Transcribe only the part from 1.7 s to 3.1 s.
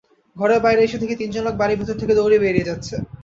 ভেতর থেকে দৌড়ে বেরিয়ে যাচ্ছে।